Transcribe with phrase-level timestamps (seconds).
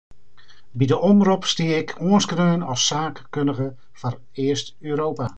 [0.79, 3.67] By de omrop stie ik oanskreaun as saakkundige
[3.99, 5.25] foar East-Europa.